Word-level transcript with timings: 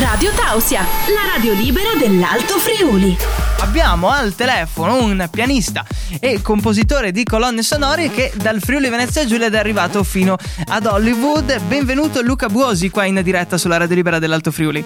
Radio 0.00 0.30
Tausia, 0.32 0.80
la 0.80 1.30
radio 1.34 1.52
libera 1.52 1.90
dell'Alto 1.98 2.54
Friuli. 2.58 3.14
Abbiamo 3.60 4.08
al 4.08 4.34
telefono 4.34 4.96
un 5.04 5.28
pianista 5.30 5.84
e 6.18 6.40
compositore 6.40 7.12
di 7.12 7.22
colonne 7.22 7.62
sonore 7.62 8.08
che 8.08 8.32
dal 8.34 8.60
Friuli 8.60 8.88
Venezia 8.88 9.26
Giulia 9.26 9.50
è 9.50 9.56
arrivato 9.58 10.02
fino 10.02 10.38
ad 10.68 10.86
Hollywood. 10.86 11.60
Benvenuto 11.64 12.22
Luca 12.22 12.48
Buosi 12.48 12.88
qua 12.88 13.04
in 13.04 13.20
diretta 13.22 13.58
sulla 13.58 13.76
radio 13.76 13.94
libera 13.94 14.18
dell'Alto 14.18 14.50
Friuli. 14.50 14.82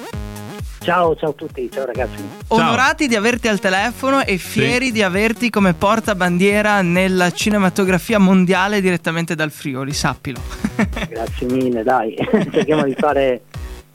Ciao, 0.80 1.14
ciao 1.14 1.30
a 1.30 1.32
tutti, 1.32 1.70
ciao 1.72 1.86
ragazzi. 1.86 2.20
Onorati 2.48 3.06
di 3.06 3.14
averti 3.14 3.46
al 3.46 3.60
telefono 3.60 4.24
e 4.24 4.36
fieri 4.36 4.86
sì. 4.86 4.92
di 4.92 5.02
averti 5.02 5.48
come 5.48 5.74
portabandiera 5.74 6.82
nella 6.82 7.30
cinematografia 7.30 8.18
mondiale 8.18 8.80
direttamente 8.80 9.36
dal 9.36 9.52
Friuli, 9.52 9.92
sappilo. 9.92 10.40
Grazie 11.08 11.46
mille, 11.46 11.84
dai, 11.84 12.16
cerchiamo 12.52 12.82
di 12.82 12.96
fare 12.98 13.42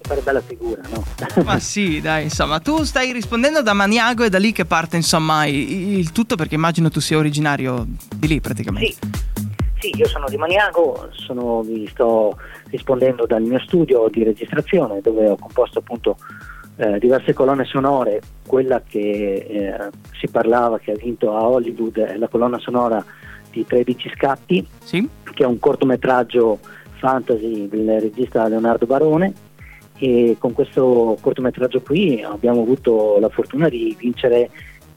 fare 0.10 0.22
bella 0.22 0.42
figura, 0.42 0.82
no? 0.92 1.04
Ma 1.46 1.60
sì, 1.60 2.02
dai, 2.02 2.24
insomma, 2.24 2.60
tu 2.60 2.84
stai 2.84 3.12
rispondendo 3.14 3.62
da 3.62 3.74
Maniago 3.74 4.24
e 4.24 4.30
da 4.30 4.40
lì 4.40 4.52
che 4.52 4.66
parte, 4.66 4.96
insomma, 4.96 5.46
il 5.46 6.12
tutto 6.12 6.36
perché 6.36 6.56
immagino 6.56 6.90
tu 6.90 7.00
sia 7.00 7.18
originario 7.18 7.86
di 8.16 8.28
lì 8.28 8.42
praticamente. 8.42 8.92
Sì. 8.92 9.48
Sì, 9.80 9.96
io 9.96 10.08
sono 10.08 10.28
di 10.28 10.36
Maniago, 10.36 11.08
sono, 11.14 11.62
vi 11.62 11.88
sto 11.88 12.38
rispondendo 12.66 13.26
dal 13.26 13.42
mio 13.42 13.60
studio 13.60 14.10
di 14.12 14.26
registrazione 14.26 15.00
dove 15.00 15.30
ho 15.30 15.38
composto 15.38 15.80
appunto 15.80 16.18
eh, 16.76 17.00
diverse 17.00 17.32
colonne 17.32 17.64
sonore, 17.64 18.20
quella 18.46 18.82
che 18.86 19.00
eh, 19.00 19.90
si 20.20 20.28
parlava, 20.28 20.80
che 20.80 20.92
ha 20.92 20.98
vinto 20.98 21.34
a 21.34 21.48
Hollywood, 21.48 21.98
è 21.98 22.18
la 22.18 22.28
colonna 22.28 22.60
sonora 22.60 23.02
di 23.52 23.66
13 23.66 24.12
scatti, 24.18 24.68
sì. 24.84 25.08
che 25.34 25.44
è 25.44 25.48
un 25.48 25.60
cortometraggio 25.60 26.60
fantasy 26.98 27.70
del 27.70 28.02
regista 28.02 28.50
Leonardo 28.50 28.86
Barone 28.86 29.48
e 30.00 30.38
con 30.40 30.54
questo 30.54 31.18
cortometraggio 31.20 31.82
qui 31.82 32.24
abbiamo 32.24 32.62
avuto 32.62 33.18
la 33.20 33.30
fortuna 33.30 33.68
di 33.68 33.96
vincere 34.00 34.50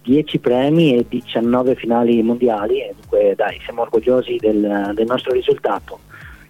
10 0.03 0.39
premi 0.39 0.97
e 0.97 1.07
19 1.09 1.75
finali 1.75 2.23
mondiali 2.23 2.81
e 2.81 2.95
dunque 2.99 3.35
dai 3.37 3.61
siamo 3.65 3.83
orgogliosi 3.83 4.37
del, 4.39 4.93
del 4.95 5.07
nostro 5.07 5.33
risultato. 5.33 5.99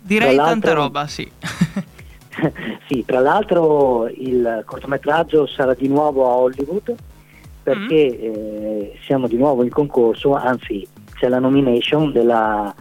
Direi 0.01 0.37
tanta 0.37 0.73
roba, 0.73 1.07
sì. 1.07 1.31
sì, 2.89 3.05
tra 3.05 3.21
l'altro 3.21 4.09
il 4.09 4.63
cortometraggio 4.67 5.47
sarà 5.47 5.75
di 5.75 5.89
nuovo 5.89 6.29
a 6.29 6.35
Hollywood 6.37 6.95
perché 7.63 8.19
mm. 8.19 8.25
eh, 8.25 8.98
siamo 9.05 9.29
di 9.29 9.37
nuovo 9.37 9.63
in 9.63 9.71
concorso, 9.71 10.35
anzi 10.35 10.87
c'è 11.15 11.29
la 11.29 11.39
nomination 11.39 12.11
della, 12.11 12.75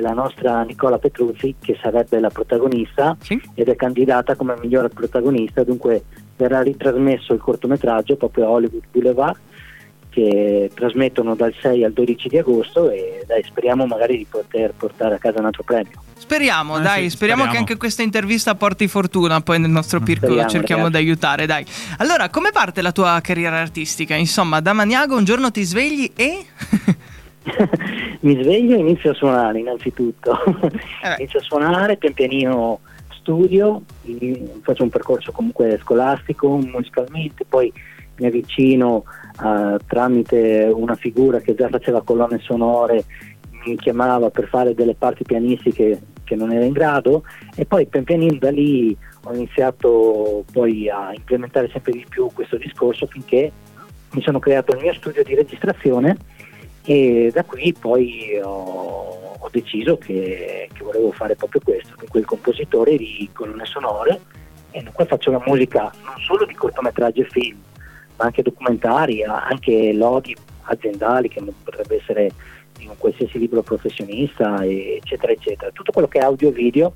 della 0.00 0.14
nostra 0.14 0.62
Nicola 0.62 0.98
Petruzzi 0.98 1.54
che 1.60 1.78
sarebbe 1.80 2.18
la 2.18 2.30
protagonista 2.30 3.16
sì. 3.20 3.40
ed 3.54 3.68
è 3.68 3.76
candidata 3.76 4.34
come 4.34 4.56
migliore 4.60 4.88
protagonista, 4.88 5.62
dunque 5.62 6.04
verrà 6.36 6.62
ritrasmesso 6.62 7.34
il 7.34 7.40
cortometraggio 7.40 8.16
proprio 8.16 8.46
a 8.46 8.48
Hollywood 8.48 8.84
Boulevard 8.90 9.38
che 10.08 10.70
trasmettono 10.74 11.36
dal 11.36 11.54
6 11.60 11.84
al 11.84 11.92
12 11.92 12.28
di 12.28 12.38
agosto 12.38 12.90
e 12.90 13.22
dai, 13.26 13.44
speriamo 13.44 13.86
magari 13.86 14.16
di 14.16 14.26
poter 14.28 14.72
portare 14.76 15.14
a 15.14 15.18
casa 15.18 15.38
un 15.38 15.44
altro 15.44 15.62
premio. 15.62 16.02
Speriamo, 16.16 16.78
eh 16.78 16.82
dai, 16.82 17.02
sì, 17.02 17.10
speriamo, 17.10 17.42
speriamo, 17.42 17.50
che 17.52 17.56
anche 17.56 17.76
questa 17.76 18.02
intervista 18.02 18.54
porti 18.56 18.88
fortuna 18.88 19.40
poi 19.40 19.60
nel 19.60 19.70
nostro 19.70 20.00
piccolo 20.00 20.32
speriamo, 20.32 20.50
cerchiamo 20.50 20.82
ragazzi. 20.84 21.02
di 21.04 21.08
aiutare, 21.08 21.46
dai. 21.46 21.64
Allora, 21.98 22.28
come 22.28 22.50
parte 22.50 22.82
la 22.82 22.92
tua 22.92 23.20
carriera 23.22 23.60
artistica? 23.60 24.16
Insomma, 24.16 24.60
da 24.60 24.72
Maniago 24.72 25.16
un 25.16 25.24
giorno 25.24 25.50
ti 25.50 25.62
svegli 25.62 26.10
e... 26.16 26.44
Mi 28.20 28.42
sveglio 28.42 28.76
e 28.76 28.80
inizio 28.80 29.10
a 29.10 29.14
suonare 29.14 29.58
innanzitutto. 29.60 30.36
Eh 31.02 31.14
inizio 31.18 31.38
a 31.38 31.42
suonare, 31.42 31.96
pian 31.96 32.12
pianino 32.12 32.80
studio, 33.10 33.82
faccio 34.62 34.82
un 34.82 34.88
percorso 34.88 35.32
comunque 35.32 35.78
scolastico, 35.82 36.56
musicalmente, 36.56 37.44
poi 37.48 37.72
mi 38.16 38.26
avvicino 38.26 39.04
uh, 39.42 39.76
tramite 39.86 40.70
una 40.72 40.94
figura 40.94 41.40
che 41.40 41.54
già 41.54 41.68
faceva 41.68 42.02
colonne 42.02 42.38
sonore, 42.40 43.04
mi 43.64 43.76
chiamava 43.76 44.30
per 44.30 44.48
fare 44.48 44.74
delle 44.74 44.94
parti 44.94 45.24
pianistiche 45.24 46.00
che 46.24 46.36
non 46.36 46.52
era 46.52 46.64
in 46.64 46.72
grado 46.72 47.24
e 47.56 47.66
poi 47.66 47.86
pian 47.86 48.04
pianino 48.04 48.38
da 48.38 48.50
lì 48.50 48.96
ho 49.24 49.34
iniziato 49.34 50.44
poi 50.52 50.88
a 50.88 51.12
implementare 51.12 51.68
sempre 51.72 51.92
di 51.92 52.06
più 52.08 52.30
questo 52.32 52.56
discorso 52.56 53.06
finché 53.06 53.50
mi 54.12 54.22
sono 54.22 54.38
creato 54.38 54.72
il 54.72 54.80
mio 54.80 54.94
studio 54.94 55.22
di 55.24 55.34
registrazione 55.34 56.16
e 56.82 57.30
da 57.32 57.44
qui 57.44 57.74
poi 57.78 58.40
ho, 58.42 59.36
ho 59.38 59.48
deciso 59.50 59.98
che, 59.98 60.68
che, 60.72 60.82
volevo 60.82 61.12
fare 61.12 61.36
proprio 61.36 61.60
questo, 61.62 61.94
dunque 61.98 62.20
il 62.20 62.26
compositore 62.26 62.96
di 62.96 63.28
colonne 63.32 63.66
sonore 63.66 64.20
e 64.70 64.82
dunque 64.82 65.04
faccio 65.04 65.30
la 65.30 65.42
musica 65.44 65.92
non 66.04 66.14
solo 66.24 66.46
di 66.46 66.54
cortometraggi 66.54 67.20
e 67.20 67.28
film 67.28 67.58
ma 68.16 68.26
anche 68.26 68.42
documentari, 68.42 69.22
anche 69.24 69.92
lodi 69.94 70.36
aziendali 70.64 71.28
che 71.28 71.42
potrebbe 71.64 71.96
essere 71.96 72.30
in 72.80 72.90
un 72.90 72.96
qualsiasi 72.98 73.38
libro 73.38 73.62
professionista, 73.62 74.62
eccetera, 74.62 75.32
eccetera. 75.32 75.70
Tutto 75.70 75.90
quello 75.90 76.06
che 76.06 76.18
è 76.18 76.22
audio-video 76.22 76.92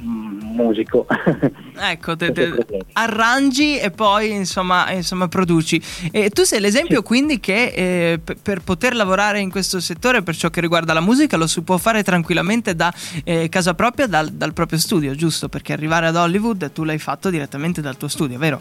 musico. 0.00 1.06
Ecco, 1.82 2.14
te, 2.14 2.30
te, 2.32 2.52
arrangi 2.92 3.78
e 3.78 3.90
poi 3.90 4.32
insomma, 4.32 4.90
insomma 4.92 5.28
produci. 5.28 5.80
E 6.12 6.28
tu 6.28 6.42
sei 6.42 6.60
l'esempio 6.60 6.98
sì. 6.98 7.02
quindi 7.02 7.40
che 7.40 7.72
eh, 7.74 8.20
p- 8.22 8.36
per 8.40 8.60
poter 8.60 8.94
lavorare 8.94 9.40
in 9.40 9.50
questo 9.50 9.80
settore 9.80 10.22
per 10.22 10.36
ciò 10.36 10.50
che 10.50 10.60
riguarda 10.60 10.92
la 10.92 11.00
musica 11.00 11.38
lo 11.38 11.46
si 11.46 11.62
può 11.62 11.78
fare 11.78 12.02
tranquillamente 12.02 12.74
da 12.74 12.92
eh, 13.24 13.48
casa 13.48 13.72
propria, 13.72 14.06
dal, 14.06 14.28
dal 14.28 14.52
proprio 14.52 14.78
studio, 14.78 15.14
giusto? 15.14 15.48
Perché 15.48 15.72
arrivare 15.72 16.06
ad 16.06 16.16
Hollywood 16.16 16.70
tu 16.72 16.84
l'hai 16.84 16.98
fatto 16.98 17.30
direttamente 17.30 17.80
dal 17.80 17.96
tuo 17.96 18.08
studio, 18.08 18.38
vero? 18.38 18.60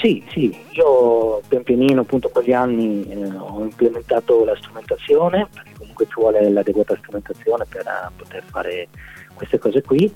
Sì, 0.00 0.24
sì, 0.30 0.56
io 0.70 1.42
pian 1.46 1.62
pianino 1.62 2.00
appunto 2.00 2.30
con 2.30 2.42
gli 2.42 2.52
anni 2.52 3.06
eh, 3.06 3.36
ho 3.36 3.62
implementato 3.62 4.44
la 4.44 4.56
strumentazione, 4.56 5.46
perché 5.52 5.72
comunque 5.76 6.06
ci 6.06 6.14
vuole 6.16 6.48
l'adeguata 6.50 6.96
strumentazione 6.96 7.66
per 7.68 7.84
uh, 7.84 8.10
poter 8.16 8.42
fare 8.44 8.88
queste 9.34 9.58
cose 9.58 9.82
qui, 9.82 10.10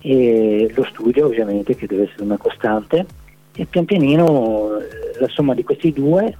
e 0.00 0.72
lo 0.74 0.84
studio 0.84 1.26
ovviamente 1.26 1.74
che 1.74 1.86
deve 1.86 2.04
essere 2.04 2.22
una 2.22 2.36
costante 2.36 3.06
e 3.54 3.64
pian 3.66 3.84
pianino 3.84 4.78
eh, 4.78 5.18
la 5.18 5.28
somma 5.28 5.54
di 5.54 5.64
questi 5.64 5.92
due 5.92 6.36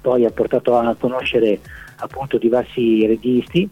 poi 0.00 0.24
ha 0.24 0.30
portato 0.30 0.76
a 0.76 0.94
conoscere 0.98 1.60
appunto 1.96 2.38
diversi 2.38 3.04
registi, 3.06 3.68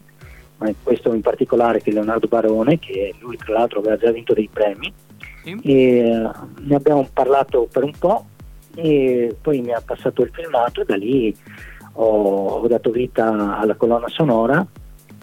ma 0.57 0.71
questo 0.83 1.13
in 1.13 1.21
particolare 1.21 1.81
che 1.81 1.89
è 1.89 1.93
Leonardo 1.93 2.27
Barone, 2.27 2.79
che 2.79 3.13
lui 3.19 3.37
tra 3.37 3.53
l'altro 3.53 3.79
aveva 3.79 3.97
già 3.97 4.11
vinto 4.11 4.33
dei 4.33 4.49
premi, 4.51 4.91
sì. 5.43 5.57
e 5.63 6.11
uh, 6.11 6.31
ne 6.59 6.75
abbiamo 6.75 7.07
parlato 7.11 7.67
per 7.71 7.83
un 7.83 7.93
po' 7.97 8.25
e 8.75 9.35
poi 9.41 9.61
mi 9.61 9.73
ha 9.73 9.81
passato 9.83 10.21
il 10.21 10.29
filmato 10.31 10.81
e 10.81 10.85
da 10.85 10.95
lì 10.95 11.35
ho, 11.93 12.45
ho 12.59 12.67
dato 12.67 12.91
vita 12.91 13.57
alla 13.57 13.75
colonna 13.75 14.07
sonora 14.09 14.65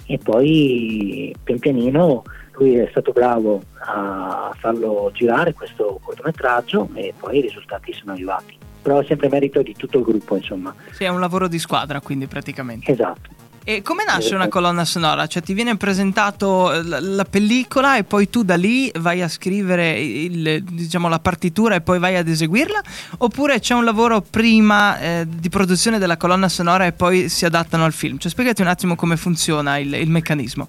e 0.06 0.18
poi 0.18 1.34
pian 1.44 1.58
pianino 1.58 2.24
lui 2.56 2.76
è 2.76 2.88
stato 2.90 3.12
bravo 3.12 3.62
a 3.86 4.54
farlo 4.58 5.10
girare 5.12 5.52
questo 5.52 6.00
cortometraggio 6.02 6.88
e 6.94 7.12
poi 7.18 7.38
i 7.38 7.40
risultati 7.40 7.92
sono 7.92 8.12
arrivati. 8.12 8.56
Però 8.82 9.00
è 9.00 9.04
sempre 9.06 9.28
merito 9.28 9.62
di 9.62 9.74
tutto 9.74 9.98
il 9.98 10.04
gruppo, 10.04 10.36
insomma. 10.36 10.74
Sì, 10.90 11.04
è 11.04 11.08
un 11.08 11.20
lavoro 11.20 11.48
di 11.48 11.58
squadra, 11.58 12.00
quindi 12.00 12.26
praticamente. 12.26 12.92
Esatto. 12.92 13.30
E 13.66 13.80
come 13.80 14.04
nasce 14.04 14.34
una 14.34 14.48
colonna 14.48 14.84
sonora? 14.84 15.26
Cioè 15.26 15.42
ti 15.42 15.54
viene 15.54 15.78
presentato 15.78 16.70
la, 16.82 17.00
la 17.00 17.24
pellicola 17.24 17.96
e 17.96 18.04
poi 18.04 18.28
tu 18.28 18.42
da 18.42 18.56
lì 18.56 18.92
vai 18.98 19.22
a 19.22 19.28
scrivere 19.28 19.98
il, 19.98 20.62
diciamo, 20.62 21.08
la 21.08 21.18
partitura 21.18 21.74
e 21.74 21.80
poi 21.80 21.98
vai 21.98 22.16
ad 22.16 22.28
eseguirla? 22.28 22.82
Oppure 23.18 23.60
c'è 23.60 23.72
un 23.72 23.84
lavoro 23.84 24.20
prima 24.20 24.98
eh, 24.98 25.26
di 25.26 25.48
produzione 25.48 25.98
della 25.98 26.18
colonna 26.18 26.50
sonora 26.50 26.84
e 26.84 26.92
poi 26.92 27.30
si 27.30 27.46
adattano 27.46 27.86
al 27.86 27.94
film? 27.94 28.18
Cioè 28.18 28.30
spiegati 28.30 28.60
un 28.60 28.68
attimo 28.68 28.96
come 28.96 29.16
funziona 29.16 29.78
il, 29.78 29.94
il 29.94 30.10
meccanismo. 30.10 30.68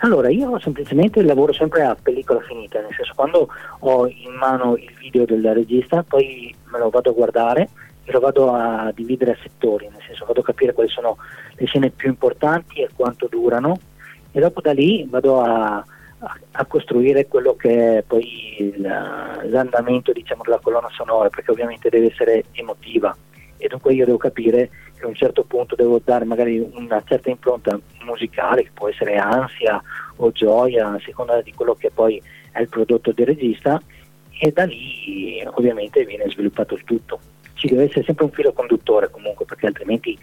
Allora, 0.00 0.28
io 0.28 0.58
semplicemente 0.58 1.22
lavoro 1.22 1.54
sempre 1.54 1.82
a 1.82 1.96
pellicola 2.00 2.40
finita, 2.40 2.80
nel 2.80 2.92
senso 2.94 3.12
quando 3.14 3.48
ho 3.78 4.06
in 4.06 4.34
mano 4.34 4.76
il 4.76 4.92
video 4.98 5.24
del 5.24 5.54
regista, 5.54 6.02
poi 6.02 6.54
me 6.70 6.78
lo 6.78 6.90
vado 6.90 7.10
a 7.10 7.14
guardare 7.14 7.70
e 8.04 8.12
lo 8.12 8.20
vado 8.20 8.52
a 8.52 8.92
dividere 8.94 9.32
a 9.32 9.38
settori, 9.42 9.88
nel 9.88 10.02
senso 10.06 10.26
vado 10.26 10.40
a 10.40 10.44
capire 10.44 10.74
quali 10.74 10.90
sono 10.90 11.16
le 11.54 11.66
scene 11.66 11.88
più 11.90 12.10
importanti 12.10 12.82
e 12.82 12.90
quanto 12.94 13.26
durano 13.26 13.78
e 14.32 14.38
dopo 14.38 14.60
da 14.60 14.72
lì 14.72 15.06
vado 15.08 15.40
a, 15.40 15.76
a, 15.76 16.38
a 16.52 16.64
costruire 16.66 17.26
quello 17.26 17.56
che 17.56 17.98
è 17.98 18.02
poi 18.02 18.74
la, 18.76 19.40
l'andamento 19.44 20.12
diciamo, 20.12 20.42
della 20.44 20.60
colonna 20.60 20.90
sonora, 20.92 21.30
perché 21.30 21.50
ovviamente 21.50 21.88
deve 21.88 22.12
essere 22.12 22.44
emotiva 22.52 23.16
e 23.56 23.66
dunque 23.68 23.94
io 23.94 24.04
devo 24.04 24.18
capire 24.18 24.68
che 24.96 25.04
a 25.04 25.08
un 25.08 25.14
certo 25.14 25.44
punto 25.44 25.74
devo 25.74 26.00
dare 26.02 26.24
magari 26.24 26.58
una 26.58 27.02
certa 27.04 27.30
impronta 27.30 27.78
musicale, 28.04 28.64
che 28.64 28.70
può 28.72 28.88
essere 28.88 29.16
ansia 29.16 29.82
o 30.16 30.32
gioia, 30.32 30.92
a 30.92 31.00
seconda 31.04 31.40
di 31.42 31.52
quello 31.52 31.74
che 31.74 31.90
poi 31.90 32.20
è 32.52 32.60
il 32.60 32.68
prodotto 32.68 33.12
del 33.12 33.26
regista 33.26 33.80
e 34.38 34.50
da 34.52 34.64
lì 34.64 35.42
ovviamente 35.44 36.04
viene 36.04 36.28
sviluppato 36.28 36.74
il 36.74 36.84
tutto. 36.84 37.20
Ci 37.54 37.68
deve 37.68 37.84
essere 37.84 38.04
sempre 38.04 38.24
un 38.24 38.30
filo 38.32 38.52
conduttore 38.52 39.10
comunque 39.10 39.44
perché 39.44 39.66
altrimenti 39.66 40.18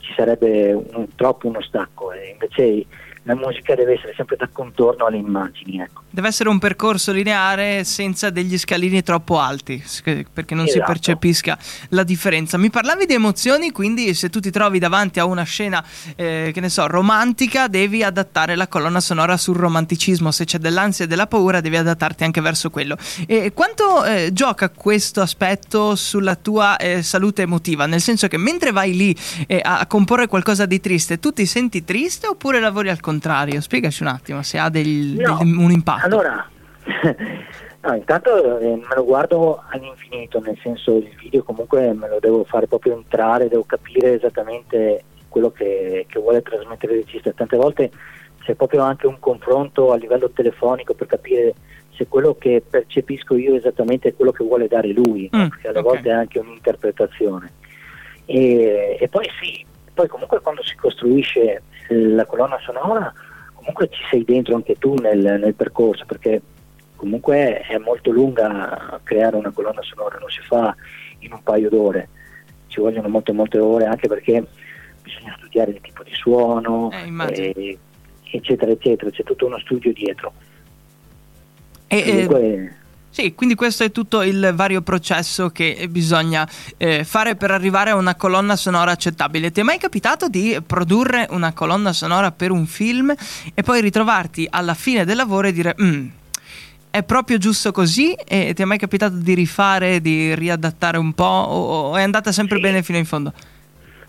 ci 0.00 0.12
sarebbe 0.14 0.72
un, 0.72 1.06
troppo 1.14 1.48
uno 1.48 1.62
stacco 1.62 2.12
e 2.12 2.30
invece 2.30 2.84
la 3.28 3.34
musica 3.34 3.74
deve 3.74 3.92
essere 3.92 4.14
sempre 4.16 4.36
da 4.36 4.48
contorno 4.50 5.04
alle 5.04 5.18
immagini. 5.18 5.80
Ecco. 5.80 6.02
Deve 6.08 6.28
essere 6.28 6.48
un 6.48 6.58
percorso 6.58 7.12
lineare 7.12 7.84
senza 7.84 8.30
degli 8.30 8.56
scalini 8.56 9.02
troppo 9.02 9.38
alti, 9.38 9.84
perché 10.32 10.54
non 10.54 10.64
esatto. 10.64 10.80
si 10.80 10.92
percepisca 10.92 11.58
la 11.90 12.04
differenza. 12.04 12.56
Mi 12.56 12.70
parlavi 12.70 13.04
di 13.04 13.12
emozioni, 13.12 13.70
quindi 13.70 14.14
se 14.14 14.30
tu 14.30 14.40
ti 14.40 14.50
trovi 14.50 14.78
davanti 14.78 15.20
a 15.20 15.26
una 15.26 15.42
scena, 15.42 15.84
eh, 16.16 16.52
che 16.54 16.60
ne 16.60 16.70
so, 16.70 16.86
romantica, 16.86 17.68
devi 17.68 18.02
adattare 18.02 18.56
la 18.56 18.66
colonna 18.66 19.00
sonora 19.00 19.36
sul 19.36 19.56
romanticismo. 19.56 20.30
Se 20.30 20.46
c'è 20.46 20.56
dell'ansia 20.56 21.04
e 21.04 21.08
della 21.08 21.26
paura, 21.26 21.60
devi 21.60 21.76
adattarti 21.76 22.24
anche 22.24 22.40
verso 22.40 22.70
quello. 22.70 22.96
E 23.26 23.52
quanto 23.52 24.04
eh, 24.06 24.30
gioca 24.32 24.70
questo 24.70 25.20
aspetto 25.20 25.96
sulla 25.96 26.34
tua 26.34 26.78
eh, 26.78 27.02
salute 27.02 27.42
emotiva? 27.42 27.84
Nel 27.84 28.00
senso 28.00 28.26
che 28.26 28.38
mentre 28.38 28.72
vai 28.72 28.96
lì 28.96 29.14
eh, 29.46 29.60
a 29.62 29.86
comporre 29.86 30.28
qualcosa 30.28 30.64
di 30.64 30.80
triste, 30.80 31.18
tu 31.18 31.30
ti 31.30 31.44
senti 31.44 31.84
triste 31.84 32.26
oppure 32.26 32.58
lavori 32.58 32.88
al 32.88 33.00
contrario? 33.00 33.16
Spiegaci 33.60 34.02
un 34.02 34.08
attimo 34.08 34.42
se 34.42 34.58
ha 34.58 34.68
del, 34.68 35.16
no. 35.18 35.38
del, 35.38 35.56
un 35.56 35.70
impatto. 35.70 36.06
Allora, 36.06 36.48
no, 37.82 37.94
intanto 37.94 38.58
eh, 38.58 38.76
me 38.76 38.94
lo 38.94 39.04
guardo 39.04 39.62
all'infinito, 39.68 40.40
nel 40.40 40.58
senso 40.62 40.96
il 40.96 41.14
video 41.16 41.42
comunque 41.42 41.92
me 41.92 42.08
lo 42.08 42.18
devo 42.20 42.44
fare 42.44 42.66
proprio 42.66 42.94
entrare, 42.94 43.48
devo 43.48 43.64
capire 43.64 44.14
esattamente 44.14 45.04
quello 45.28 45.50
che, 45.50 46.06
che 46.08 46.18
vuole 46.18 46.42
trasmettere 46.42 46.94
il 46.94 47.04
regista. 47.04 47.32
Tante 47.32 47.56
volte 47.56 47.90
c'è 48.42 48.54
proprio 48.54 48.82
anche 48.82 49.06
un 49.06 49.18
confronto 49.18 49.92
a 49.92 49.96
livello 49.96 50.30
telefonico 50.30 50.94
per 50.94 51.06
capire 51.06 51.54
se 51.98 52.06
quello 52.06 52.36
che 52.38 52.62
percepisco 52.68 53.36
io 53.36 53.56
esattamente 53.56 54.08
è 54.08 54.14
quello 54.14 54.30
che 54.30 54.44
vuole 54.44 54.68
dare 54.68 54.88
lui, 54.88 55.28
mm, 55.34 55.48
perché 55.48 55.68
alle 55.68 55.80
okay. 55.80 55.92
volte 55.92 56.08
è 56.08 56.12
anche 56.12 56.38
un'interpretazione. 56.38 57.52
E, 58.24 58.96
e, 59.00 59.08
poi 59.08 59.28
sì, 59.40 59.66
poi 59.92 60.06
comunque 60.06 60.40
quando 60.40 60.62
si 60.62 60.76
costruisce 60.76 61.62
la 61.88 62.26
colonna 62.26 62.58
sonora 62.60 63.12
comunque 63.54 63.88
ci 63.90 64.02
sei 64.10 64.24
dentro 64.24 64.54
anche 64.54 64.76
tu 64.78 64.94
nel, 64.94 65.18
nel 65.18 65.54
percorso 65.54 66.04
perché 66.06 66.40
comunque 66.96 67.60
è 67.60 67.76
molto 67.78 68.10
lunga 68.10 69.00
creare 69.04 69.36
una 69.36 69.50
colonna 69.50 69.82
sonora, 69.82 70.18
non 70.18 70.30
si 70.30 70.40
fa 70.40 70.74
in 71.20 71.32
un 71.32 71.42
paio 71.42 71.68
d'ore, 71.68 72.08
ci 72.68 72.80
vogliono 72.80 73.08
molte 73.08 73.32
molte 73.32 73.58
ore 73.58 73.84
anche 73.84 74.08
perché 74.08 74.44
bisogna 75.02 75.34
studiare 75.38 75.70
il 75.72 75.80
tipo 75.80 76.02
di 76.02 76.14
suono, 76.14 76.90
eh, 76.90 77.54
eh, 77.54 77.78
eccetera 78.30 78.70
eccetera, 78.72 79.10
c'è 79.10 79.22
tutto 79.22 79.46
uno 79.46 79.58
studio 79.58 79.92
dietro. 79.92 80.32
E, 81.86 82.02
comunque, 82.04 82.40
eh, 82.40 82.72
sì, 83.10 83.34
quindi 83.34 83.54
questo 83.54 83.84
è 83.84 83.90
tutto 83.90 84.22
il 84.22 84.52
vario 84.54 84.80
processo 84.82 85.50
che 85.50 85.88
bisogna 85.90 86.48
eh, 86.76 87.02
fare 87.04 87.34
per 87.34 87.50
arrivare 87.50 87.90
a 87.90 87.96
una 87.96 88.14
colonna 88.14 88.54
sonora 88.54 88.92
accettabile. 88.92 89.50
Ti 89.50 89.60
è 89.60 89.62
mai 89.64 89.78
capitato 89.78 90.28
di 90.28 90.56
produrre 90.64 91.26
una 91.30 91.52
colonna 91.52 91.92
sonora 91.92 92.30
per 92.30 92.50
un 92.52 92.66
film 92.66 93.12
e 93.54 93.62
poi 93.62 93.80
ritrovarti 93.80 94.46
alla 94.48 94.74
fine 94.74 95.04
del 95.04 95.16
lavoro 95.16 95.48
e 95.48 95.52
dire 95.52 95.74
mm, 95.82 96.08
è 96.90 97.02
proprio 97.02 97.38
giusto 97.38 97.72
così? 97.72 98.12
E 98.12 98.52
ti 98.54 98.62
è 98.62 98.64
mai 98.64 98.78
capitato 98.78 99.16
di 99.16 99.34
rifare, 99.34 100.00
di 100.00 100.34
riadattare 100.34 100.98
un 100.98 101.12
po' 101.12 101.24
o, 101.24 101.96
è 101.96 102.02
andata 102.02 102.30
sempre 102.30 102.56
sì. 102.56 102.62
bene 102.62 102.82
fino 102.82 102.98
in 102.98 103.04
fondo? 103.04 103.32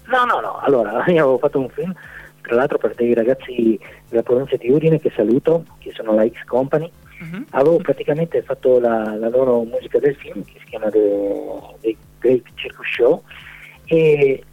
No, 0.05 0.25
no, 0.25 0.39
no. 0.39 0.59
Allora, 0.59 1.03
io 1.09 1.23
avevo 1.23 1.37
fatto 1.39 1.59
un 1.59 1.69
film, 1.69 1.93
tra 2.41 2.55
l'altro 2.55 2.77
per 2.77 2.93
dei 2.95 3.13
ragazzi 3.13 3.79
della 4.07 4.23
provincia 4.23 4.55
di 4.57 4.69
Udine 4.69 4.99
che 4.99 5.11
saluto, 5.15 5.65
che 5.79 5.91
sono 5.95 6.13
la 6.13 6.27
X 6.27 6.43
Company 6.45 6.91
Uh-huh. 7.19 7.45
Avevo 7.51 7.77
praticamente 7.77 8.41
fatto 8.41 8.79
la, 8.79 9.15
la, 9.15 9.29
loro 9.29 9.63
musica 9.63 9.99
del 9.99 10.15
film 10.15 10.43
che 10.43 10.53
si 10.59 10.65
chiama 10.65 10.89
The, 10.89 11.59
The 11.81 11.97
Great 12.19 12.43
Circus 12.55 12.87
Show 12.87 13.23
e 13.85 14.43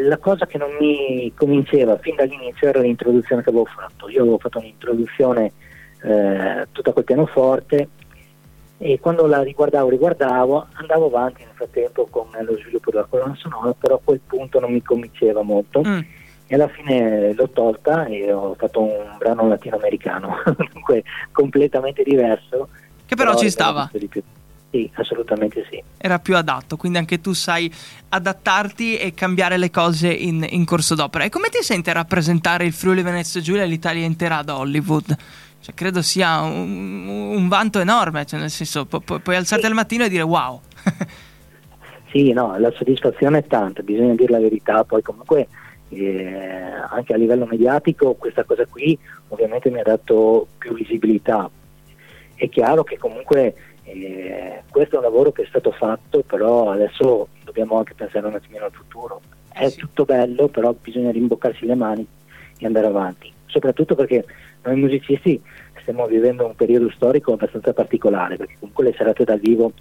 la 0.00 0.16
cosa 0.18 0.46
che 0.46 0.56
non 0.56 0.70
mi 0.78 1.32
convinceva 1.36 1.98
fin 1.98 2.14
dall'inizio 2.16 2.68
era 2.68 2.80
l'introduzione 2.80 3.42
che 3.42 3.50
avevo 3.50 3.66
fatto. 3.66 4.08
Io 4.08 4.22
avevo 4.22 4.38
fatto 4.38 4.58
un'introduzione 4.58 5.52
eh, 6.02 6.66
tutta 6.72 6.92
col 6.92 7.04
pianoforte 7.04 7.88
e 8.78 8.98
quando 9.00 9.26
la 9.26 9.42
riguardavo, 9.42 9.88
riguardavo, 9.88 10.66
andavo 10.74 11.06
avanti 11.06 11.42
nel 11.42 11.54
frattempo 11.54 12.06
con 12.10 12.28
lo 12.40 12.56
sviluppo 12.58 12.90
della 12.90 13.04
colonna 13.04 13.34
sonora, 13.36 13.74
però 13.74 13.96
a 13.96 14.00
quel 14.02 14.20
punto 14.26 14.60
non 14.60 14.72
mi 14.72 14.82
convinceva 14.82 15.42
molto. 15.42 15.82
Mm 15.86 16.00
e 16.54 16.56
alla 16.56 16.68
fine 16.68 17.34
l'ho 17.34 17.48
tolta 17.48 18.06
e 18.06 18.32
ho 18.32 18.54
fatto 18.56 18.82
un 18.82 19.16
brano 19.18 19.48
latinoamericano, 19.48 20.36
dunque 20.72 21.02
completamente 21.32 22.04
diverso. 22.04 22.68
Che 23.04 23.16
però, 23.16 23.30
però 23.30 23.42
ci 23.42 23.50
stava. 23.50 23.90
Sì, 24.70 24.90
assolutamente 24.94 25.66
sì. 25.70 25.82
Era 25.96 26.18
più 26.18 26.36
adatto, 26.36 26.76
quindi 26.76 26.98
anche 26.98 27.20
tu 27.20 27.32
sai 27.32 27.72
adattarti 28.08 28.96
e 28.96 29.14
cambiare 29.14 29.56
le 29.56 29.70
cose 29.70 30.08
in, 30.08 30.46
in 30.48 30.64
corso 30.64 30.94
d'opera. 30.94 31.24
E 31.24 31.28
come 31.28 31.48
ti 31.48 31.62
senti 31.62 31.90
a 31.90 31.92
rappresentare 31.92 32.64
il 32.64 32.72
Friuli 32.72 33.02
Venezia 33.02 33.40
Giulia 33.40 33.62
e 33.62 33.66
l'Italia 33.66 34.04
intera 34.04 34.38
ad 34.38 34.48
Hollywood? 34.48 35.16
Cioè, 35.60 35.74
credo 35.74 36.02
sia 36.02 36.40
un, 36.40 37.06
un 37.08 37.48
vanto 37.48 37.80
enorme, 37.80 38.26
cioè, 38.26 38.38
nel 38.38 38.50
senso, 38.50 38.84
pu- 38.84 39.00
pu- 39.00 39.20
puoi 39.20 39.36
alzarti 39.36 39.64
sì. 39.64 39.70
al 39.70 39.76
mattino 39.76 40.04
e 40.04 40.08
dire 40.08 40.22
wow. 40.22 40.60
sì, 42.12 42.32
no, 42.32 42.56
la 42.58 42.72
soddisfazione 42.76 43.38
è 43.38 43.46
tanta, 43.46 43.82
bisogna 43.82 44.14
dire 44.14 44.32
la 44.32 44.40
verità, 44.40 44.84
poi 44.84 45.02
comunque 45.02 45.48
eh, 45.96 46.72
anche 46.88 47.12
a 47.12 47.16
livello 47.16 47.46
mediatico 47.46 48.14
questa 48.14 48.44
cosa 48.44 48.66
qui 48.66 48.98
ovviamente 49.28 49.70
mi 49.70 49.80
ha 49.80 49.84
dato 49.84 50.48
più 50.58 50.74
visibilità. 50.74 51.50
È 52.34 52.48
chiaro 52.48 52.82
che 52.82 52.98
comunque 52.98 53.54
eh, 53.84 54.62
questo 54.70 54.94
è 54.94 54.98
un 54.98 55.04
lavoro 55.04 55.32
che 55.32 55.42
è 55.42 55.46
stato 55.46 55.70
fatto, 55.70 56.22
però 56.22 56.70
adesso 56.70 57.28
dobbiamo 57.44 57.78
anche 57.78 57.94
pensare 57.94 58.26
un 58.26 58.34
attimino 58.34 58.64
al 58.64 58.72
futuro. 58.72 59.20
È 59.52 59.68
sì. 59.68 59.78
tutto 59.78 60.04
bello, 60.04 60.48
però 60.48 60.74
bisogna 60.80 61.10
rimboccarsi 61.10 61.64
le 61.66 61.74
mani 61.74 62.06
e 62.58 62.66
andare 62.66 62.86
avanti, 62.86 63.32
soprattutto 63.46 63.94
perché 63.94 64.24
noi 64.62 64.76
musicisti 64.76 65.40
stiamo 65.80 66.06
vivendo 66.06 66.46
un 66.46 66.54
periodo 66.54 66.90
storico 66.90 67.34
abbastanza 67.34 67.72
particolare, 67.72 68.36
perché 68.36 68.56
comunque 68.58 68.84
le 68.84 68.94
serate 68.96 69.24
dal 69.24 69.38
vivo 69.38 69.72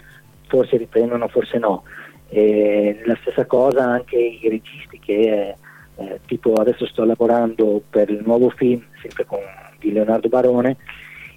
forse 0.47 0.77
riprendono, 0.77 1.27
forse 1.27 1.57
no. 1.57 1.83
E 2.27 3.01
la 3.05 3.17
stessa 3.21 3.45
cosa 3.45 3.85
anche 3.85 4.17
i 4.17 4.49
registi 4.49 4.99
che 4.99 5.55
eh, 5.97 6.19
tipo 6.25 6.53
adesso 6.53 6.85
sto 6.85 7.03
lavorando 7.03 7.81
per 7.89 8.09
il 8.09 8.21
nuovo 8.25 8.49
film, 8.49 8.81
sempre 9.01 9.25
con, 9.25 9.39
di 9.79 9.91
Leonardo 9.91 10.29
Barone, 10.29 10.77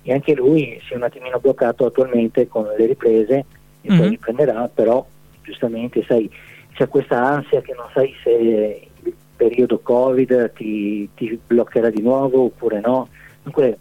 e 0.03 0.13
anche 0.13 0.35
lui 0.35 0.81
si 0.87 0.93
è 0.93 0.97
un 0.97 1.03
attimino 1.03 1.39
bloccato 1.41 1.87
attualmente 1.87 2.47
con 2.47 2.65
le 2.77 2.87
riprese 2.87 3.45
e 3.83 3.91
mm-hmm. 3.91 3.99
poi 3.99 4.09
riprenderà, 4.09 4.71
però 4.73 5.05
giustamente 5.43 6.05
sai, 6.05 6.31
c'è 6.73 6.89
questa 6.89 7.23
ansia 7.23 7.61
che 7.61 7.75
non 7.75 7.87
sai 7.93 8.15
se 8.23 8.31
il 9.03 9.15
periodo 9.37 9.79
Covid 9.81 10.53
ti, 10.55 11.09
ti 11.15 11.39
bloccherà 11.47 11.91
di 11.91 12.03
nuovo 12.03 12.45
oppure 12.45 12.81
no. 12.81 13.09
Dunque 13.43 13.79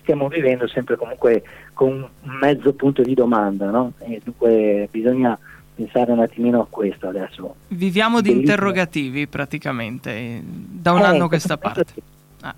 stiamo 0.00 0.28
vivendo 0.28 0.66
sempre 0.68 0.96
comunque 0.96 1.42
con 1.72 1.92
un 1.92 2.38
mezzo 2.40 2.72
punto 2.72 3.02
di 3.02 3.14
domanda, 3.14 3.70
no? 3.70 3.92
E 3.98 4.20
dunque 4.22 4.88
bisogna 4.90 5.38
pensare 5.76 6.10
un 6.10 6.20
attimino 6.20 6.62
a 6.62 6.66
questo 6.68 7.08
adesso. 7.08 7.54
Viviamo 7.68 8.22
di 8.22 8.30
interrogativi 8.30 9.26
praticamente 9.26 10.40
da 10.42 10.92
un 10.92 11.00
eh, 11.00 11.04
anno 11.04 11.24
a 11.24 11.28
questa 11.28 11.58
parte. 11.58 11.84
Sì. 11.92 12.02
Ah. 12.40 12.54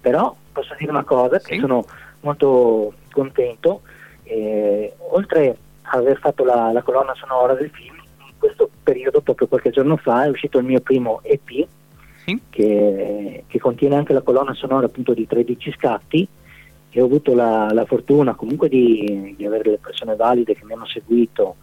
Però 0.00 0.34
posso 0.52 0.74
dire 0.76 0.90
una 0.90 1.04
cosa, 1.04 1.38
sì. 1.38 1.52
che 1.52 1.60
sono 1.60 1.84
molto 2.20 2.94
contento, 3.12 3.82
eh, 4.24 4.92
oltre 5.10 5.56
ad 5.82 6.00
aver 6.00 6.18
fatto 6.18 6.44
la, 6.44 6.72
la, 6.72 6.82
colonna 6.82 7.14
sonora 7.14 7.54
del 7.54 7.70
film, 7.70 7.94
in 7.94 8.32
questo 8.38 8.68
periodo, 8.82 9.20
proprio 9.20 9.46
qualche 9.46 9.70
giorno 9.70 9.96
fa, 9.96 10.24
è 10.24 10.28
uscito 10.28 10.58
il 10.58 10.64
mio 10.64 10.80
primo 10.80 11.20
EP, 11.22 11.66
sì. 12.24 12.40
che, 12.50 13.44
che, 13.46 13.58
contiene 13.60 13.94
anche 13.94 14.12
la 14.12 14.22
colonna 14.22 14.54
sonora 14.54 14.86
appunto 14.86 15.14
di 15.14 15.26
13 15.26 15.72
scatti, 15.72 16.28
e 16.92 17.00
ho 17.00 17.04
avuto 17.04 17.34
la, 17.34 17.70
la 17.72 17.84
fortuna 17.84 18.34
comunque 18.34 18.68
di, 18.68 19.34
di 19.36 19.46
avere 19.46 19.70
le 19.70 19.78
persone 19.78 20.16
valide 20.16 20.56
che 20.56 20.64
mi 20.64 20.72
hanno 20.72 20.86
seguito 20.86 21.56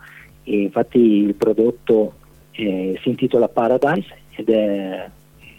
e 0.48 0.62
infatti 0.62 0.98
il 0.98 1.36
prodotto 1.36 2.14
eh, 2.52 2.98
si 3.02 3.10
intitola 3.10 3.50
Paradise 3.50 4.08
ed 4.36 4.50
è 4.50 5.10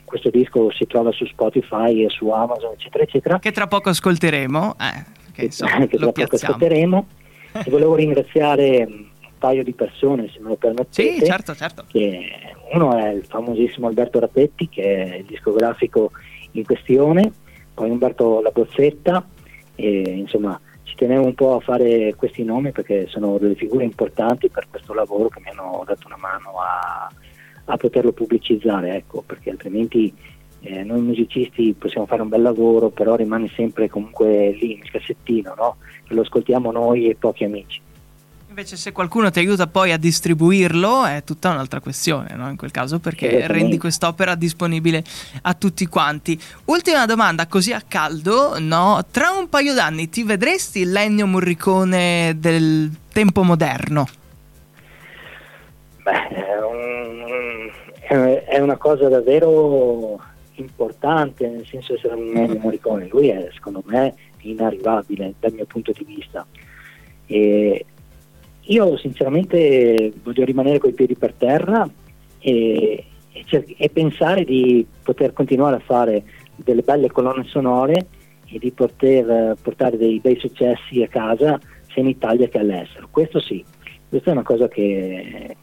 questo 0.05 0.31
disco 0.31 0.71
si 0.73 0.87
trova 0.87 1.13
su 1.13 1.27
Spotify 1.27 2.03
e 2.03 2.09
su 2.09 2.31
Amazon 2.31 2.73
eccetera 2.73 3.05
eccetera. 3.05 3.39
Che 3.39 3.53
tra 3.53 3.67
poco 3.67 3.91
ascolteremo 3.91 4.77
eh, 4.81 5.05
che, 5.33 5.45
insomma, 5.45 5.85
che 5.87 5.99
tra 5.99 6.13
poco 6.13 6.35
ascolteremo. 6.35 7.07
E 7.51 7.71
volevo 7.71 7.95
ringraziare 7.95 8.85
un 8.87 9.07
paio 9.39 9.65
di 9.65 9.73
persone 9.73 10.29
se 10.31 10.39
me 10.39 10.51
lo 10.51 10.57
permettete. 10.57 11.19
Sì 11.19 11.25
certo 11.25 11.55
certo. 11.55 11.85
Che 11.89 12.21
uno 12.75 12.95
è 12.95 13.09
il 13.09 13.25
famosissimo 13.25 13.87
Alberto 13.87 14.21
Rapetti 14.21 14.69
che 14.69 14.83
è 14.83 15.17
il 15.17 15.25
discografico 15.25 16.11
in 16.53 16.65
questione 16.65 17.33
poi 17.73 17.89
Umberto 17.89 18.43
La 18.43 18.51
Bozzetta 18.51 19.27
e 19.75 20.01
insomma 20.01 20.61
tenevo 20.95 21.25
un 21.25 21.35
po' 21.35 21.57
a 21.57 21.61
fare 21.61 22.15
questi 22.15 22.45
nomi 22.45 22.73
perché 22.73 23.07
sono 23.09 23.39
delle 23.39 23.55
figure 23.55 23.85
importanti 23.85 24.49
per 24.49 24.67
questo 24.69 24.95
lavoro 24.95 25.29
che 25.29 25.41
mi 25.41 25.51
hanno 25.51 25.83
dato 25.87 26.07
una 26.07 26.17
mano 26.17 26.59
a, 26.61 27.11
a 27.65 27.77
poterlo 27.77 28.13
pubblicizzare, 28.13 28.97
ecco, 28.97 29.23
perché 29.23 29.51
altrimenti 29.51 30.13
eh, 30.61 30.83
noi 30.83 31.01
musicisti 31.01 31.75
possiamo 31.79 32.07
fare 32.07 32.23
un 32.23 32.29
bel 32.29 32.43
lavoro, 32.43 32.91
però 32.91 33.15
rimane 33.15 33.49
sempre 33.55 33.89
comunque 33.89 34.51
lì 34.51 34.77
nel 34.77 34.91
cassettino, 34.91 35.55
no? 35.57 35.77
che 36.05 36.15
lo 36.15 36.23
ascoltiamo 36.23 36.73
noi 36.73 37.09
e 37.09 37.17
pochi 37.17 37.45
amici. 37.45 37.81
Invece 38.59 38.77
se 38.77 38.91
qualcuno 38.91 39.31
ti 39.31 39.39
aiuta 39.39 39.69
poi 39.69 39.93
a 39.93 39.97
distribuirlo 39.97 41.05
è 41.05 41.23
tutta 41.23 41.51
un'altra 41.51 41.79
questione, 41.79 42.35
no? 42.35 42.51
In 42.51 42.57
quel 42.57 42.73
caso 42.73 42.99
perché 42.99 43.47
rendi 43.47 43.79
quest'opera 43.79 44.35
disponibile 44.35 45.05
a 45.43 45.55
tutti 45.55 45.87
quanti. 45.87 46.37
Ultima 46.65 47.07
domanda, 47.07 47.47
così 47.47 47.73
a 47.73 47.81
caldo, 47.87 48.59
no? 48.59 49.07
Tra 49.13 49.31
un 49.31 49.49
paio 49.49 49.75
d'anni 49.75 50.09
ti 50.09 50.25
vedresti 50.25 50.85
l'Ennio 50.85 51.29
Morricone 51.29 52.35
del 52.39 52.91
tempo 53.13 53.45
moderno? 53.45 54.09
Beh, 56.03 56.29
è, 56.29 56.59
un, 56.61 57.71
è 58.45 58.59
una 58.59 58.77
cosa 58.77 59.09
davvero 59.09 60.21
importante, 60.55 61.47
nel 61.47 61.65
senso 61.65 61.95
essere 61.95 62.15
un 62.15 62.37
Ennio 62.37 62.59
Morricone. 62.59 63.07
Lui 63.07 63.29
è, 63.29 63.51
secondo 63.55 63.85
me, 63.87 64.17
inarrivabile 64.39 65.35
dal 65.39 65.53
mio 65.53 65.67
punto 65.67 65.93
di 65.93 66.03
vista. 66.03 66.45
E 67.25 67.87
io 68.69 68.97
sinceramente 68.97 70.13
voglio 70.23 70.45
rimanere 70.45 70.79
coi 70.79 70.93
piedi 70.93 71.15
per 71.15 71.33
terra 71.33 71.89
e, 72.39 73.05
e, 73.33 73.45
cer- 73.47 73.75
e, 73.77 73.89
pensare 73.91 74.45
di 74.45 74.87
poter 75.03 75.33
continuare 75.33 75.77
a 75.77 75.83
fare 75.85 76.23
delle 76.57 76.83
belle 76.83 77.11
colonne 77.11 77.45
sonore 77.45 78.07
e 78.47 78.59
di 78.59 78.71
poter 78.73 79.31
eh, 79.31 79.57
portare 79.61 79.97
dei 79.97 80.19
bei 80.21 80.39
successi 80.39 81.03
a 81.03 81.09
casa 81.09 81.59
sia 81.89 82.03
in 82.03 82.09
Italia 82.09 82.49
che 82.49 82.59
all'estero. 82.59 83.09
Questo 83.11 83.41
sì, 83.41 83.65
questa 84.09 84.31
è 84.31 84.33
una 84.33 84.43
cosa 84.43 84.69
che, 84.69 85.57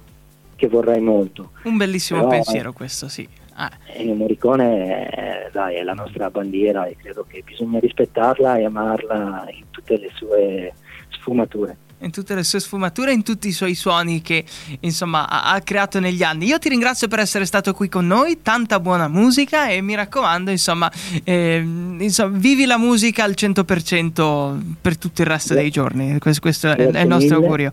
che 0.55 0.67
vorrei 0.67 1.01
molto. 1.01 1.51
Un 1.63 1.77
bellissimo 1.77 2.19
Però, 2.19 2.31
pensiero 2.31 2.73
questo, 2.73 3.07
sì. 3.07 3.27
Ah. 3.57 3.71
Ennio 3.93 4.15
Morricone 4.15 5.07
è, 5.09 5.49
dai, 5.51 5.75
è 5.75 5.83
la 5.83 5.93
nostra 5.93 6.29
bandiera 6.29 6.87
e 6.87 6.95
credo 6.95 7.25
che 7.27 7.41
bisogna 7.45 7.79
rispettarla 7.79 8.57
e 8.57 8.65
amarla 8.65 9.45
in 9.51 9.65
tutte 9.69 9.97
le 9.97 10.09
sue 10.13 10.73
sfumature 11.09 11.77
in 12.05 12.11
tutte 12.11 12.35
le 12.35 12.43
sue 12.43 12.59
sfumature, 12.59 13.11
in 13.11 13.23
tutti 13.23 13.47
i 13.47 13.51
suoi 13.51 13.75
suoni 13.75 14.21
che 14.21 14.45
insomma 14.81 15.27
ha, 15.27 15.51
ha, 15.53 15.61
creato 15.61 15.99
negli 15.99 16.23
anni. 16.23 16.45
Io 16.45 16.59
ti 16.59 16.69
ringrazio 16.69 17.07
per 17.07 17.19
essere 17.19 17.45
stato 17.45 17.73
qui 17.73 17.89
con 17.89 18.07
noi, 18.07 18.41
tanta 18.41 18.79
buona 18.79 19.07
musica 19.07 19.67
e 19.67 19.81
mi 19.81 19.95
raccomando, 19.95 20.51
insomma, 20.51 20.91
eh, 21.23 21.57
insomma 21.57 22.37
vivi 22.37 22.65
la 22.65 22.77
musica 22.77 23.23
al 23.23 23.33
100% 23.35 24.57
per 24.79 24.97
tutto 24.97 25.21
il 25.21 25.27
resto 25.27 25.53
dei 25.53 25.71
giorni. 25.71 26.17
Questo, 26.19 26.41
questo 26.41 26.69
è, 26.69 26.75
è 26.75 27.01
il 27.01 27.07
nostro 27.07 27.35
mille. 27.35 27.45
augurio. 27.45 27.71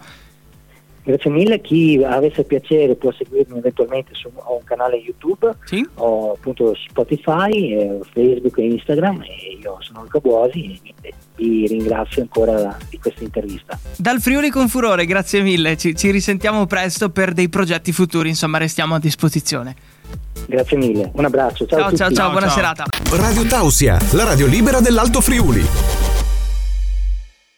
Grazie 1.04 1.30
mille, 1.30 1.60
chi 1.60 2.00
avesse 2.04 2.44
piacere 2.44 2.94
può 2.94 3.12
seguirmi 3.12 3.58
eventualmente 3.58 4.14
su 4.14 4.30
ho 4.32 4.54
un 4.54 4.64
canale 4.64 4.96
YouTube, 4.96 5.50
sì? 5.64 5.84
ho 5.94 6.32
appunto 6.32 6.76
Spotify, 6.88 7.72
eh, 7.72 7.98
Facebook 8.12 8.56
e 8.58 8.66
Instagram 8.66 9.22
e 9.22 9.58
io 9.60 9.78
sono 9.80 10.02
Luca 10.02 10.20
Buosi 10.20 10.80
e 11.00 11.12
vi 11.36 11.66
ringrazio 11.66 12.22
ancora 12.22 12.76
di 12.88 12.98
questa 13.00 13.24
intervista. 13.24 13.76
Dal 13.96 14.20
Friuli 14.20 14.48
con 14.48 14.68
Furore, 14.68 15.04
grazie 15.04 15.40
mille, 15.42 15.76
ci, 15.76 15.96
ci 15.96 16.12
risentiamo 16.12 16.66
presto 16.66 17.10
per 17.10 17.32
dei 17.32 17.48
progetti 17.48 17.90
futuri, 17.90 18.28
insomma 18.28 18.58
restiamo 18.58 18.94
a 18.94 19.00
disposizione. 19.00 19.74
Grazie 20.46 20.76
mille, 20.76 21.10
un 21.14 21.24
abbraccio, 21.24 21.66
ciao 21.66 21.80
ciao 21.80 21.96
ciao, 21.96 22.12
ciao, 22.12 22.30
buona 22.30 22.46
ciao. 22.46 22.54
serata. 22.54 22.84
Radio 23.10 23.44
Tausia, 23.44 23.98
la 24.12 24.22
radio 24.22 24.46
libera 24.46 24.80
dell'Alto 24.80 25.20
Friuli. 25.20 26.11